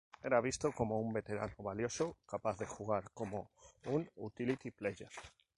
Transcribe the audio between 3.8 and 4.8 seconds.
un utility